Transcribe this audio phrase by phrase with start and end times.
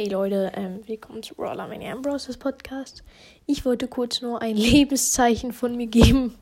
[0.00, 3.02] Hey Leute, ähm, willkommen zu Brawler Mania Ambroses Podcast.
[3.46, 6.38] Ich wollte kurz nur ein Lebenszeichen von mir geben.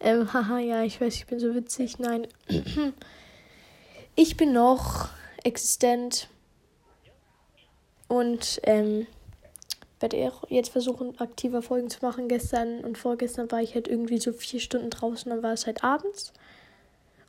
[0.00, 2.00] Ähm, haha, ja, ich weiß, ich bin so witzig.
[2.00, 2.26] Nein.
[4.16, 5.08] ich bin noch
[5.44, 6.28] existent
[8.08, 9.06] und ähm,
[10.00, 12.26] werde jetzt versuchen, aktiver Folgen zu machen.
[12.26, 15.84] Gestern und vorgestern war ich halt irgendwie so vier Stunden draußen, dann war es halt
[15.84, 16.32] abends.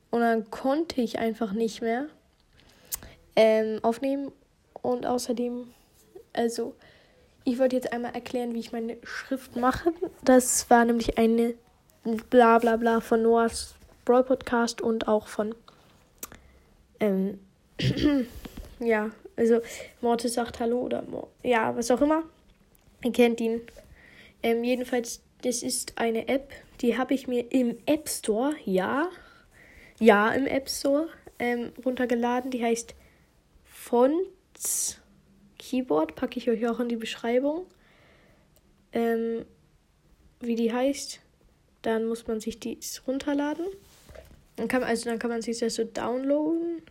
[0.10, 2.08] Und dann konnte ich einfach nicht mehr
[3.36, 4.32] ähm, aufnehmen
[4.86, 5.68] und außerdem,
[6.34, 6.76] also,
[7.44, 9.94] ich wollte jetzt einmal erklären, wie ich meine Schrift mache.
[10.24, 11.56] Das war nämlich eine
[12.30, 15.56] bla bla bla von Noahs Brawl Podcast und auch von,
[17.00, 17.40] ähm,
[18.80, 19.62] ja, also
[20.02, 22.24] Mortis sagt Hallo oder Mo ja, was auch immer.
[23.04, 23.62] Ihr kennt ihn.
[24.44, 29.10] Ähm, jedenfalls, das ist eine App, die habe ich mir im App Store, ja,
[30.00, 31.10] ja, im App Store
[31.40, 32.52] ähm, runtergeladen.
[32.52, 32.94] Die heißt
[33.64, 34.16] Font
[35.58, 37.68] Keyboard, packe ich euch auch in die Beschreibung.
[38.92, 39.46] Ähm,
[40.40, 41.22] wie die heißt.
[41.82, 43.66] Dann muss man sich die runterladen.
[44.56, 46.82] Dann kann, also dann kann man sich das so downloaden.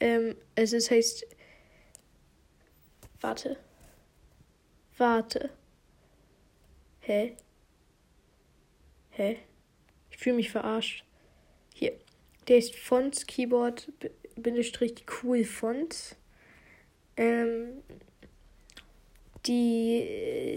[0.00, 1.26] Ähm, es ist, heißt.
[3.20, 3.56] Warte.
[4.98, 5.50] Warte.
[7.00, 7.36] Hä?
[9.10, 9.38] Hä?
[10.10, 11.04] Ich fühle mich verarscht.
[11.74, 11.98] Hier.
[12.48, 13.90] Der ist Fonts Keyboard
[14.36, 16.16] Bindestrich Cool Fonts.
[17.16, 17.82] Ähm,
[19.46, 20.00] die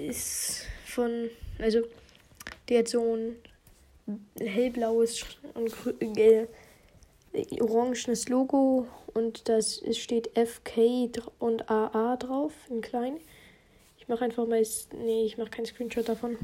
[0.07, 1.29] ist von,
[1.59, 1.81] also
[2.67, 3.35] die hat so ein
[4.39, 5.73] hellblaues und
[6.17, 6.47] äh,
[7.61, 13.19] orangenes Logo und das steht FK und AA drauf in klein.
[13.97, 14.63] Ich mache einfach mal,
[14.97, 16.37] nee, ich mache keinen Screenshot davon.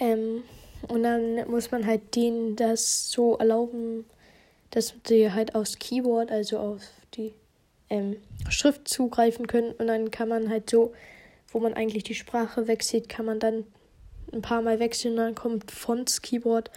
[0.00, 0.42] Ähm,
[0.88, 4.04] und dann muss man halt denen das so erlauben,
[4.70, 6.82] dass sie halt aufs Keyboard, also auf
[7.14, 7.32] die
[7.90, 8.16] ähm,
[8.48, 9.72] Schrift zugreifen können.
[9.72, 10.92] Und dann kann man halt so,
[11.52, 13.64] wo man eigentlich die Sprache wechselt, kann man dann
[14.32, 15.12] ein paar Mal wechseln.
[15.12, 16.70] Und dann kommt Fonts Keyboard.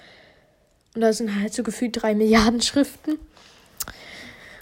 [0.95, 3.19] Und da sind halt so gefühlt drei Milliarden Schriften.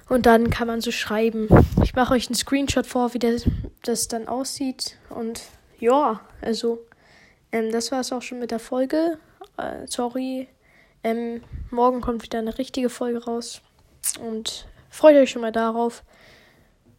[0.07, 1.47] Und dann kann man so schreiben.
[1.83, 3.45] Ich mache euch einen Screenshot vor, wie das,
[3.83, 4.97] das dann aussieht.
[5.09, 5.41] Und
[5.79, 6.79] ja, also,
[7.51, 9.19] ähm, das war es auch schon mit der Folge.
[9.57, 10.47] Äh, sorry.
[11.03, 13.61] Ähm, morgen kommt wieder eine richtige Folge raus.
[14.19, 16.03] Und freut euch schon mal darauf.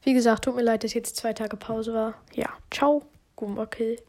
[0.03, 2.15] Wie gesagt, tut mir leid, dass jetzt zwei Tage Pause war.
[2.33, 3.03] Ja, ciao,
[3.37, 3.99] Gumba Kill.